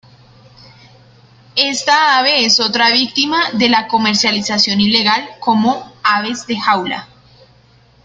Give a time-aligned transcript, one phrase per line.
[1.57, 7.07] Esta ave es otra víctima de la comercialización ilegal como aves de jaula.